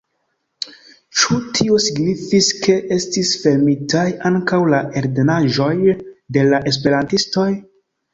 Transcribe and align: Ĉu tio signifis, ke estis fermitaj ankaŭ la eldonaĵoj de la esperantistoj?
Ĉu 1.23 1.35
tio 1.57 1.75
signifis, 1.87 2.47
ke 2.63 2.77
estis 2.95 3.33
fermitaj 3.43 4.05
ankaŭ 4.31 4.59
la 4.75 4.79
eldonaĵoj 5.03 5.69
de 6.39 6.47
la 6.49 6.61
esperantistoj? 6.73 7.47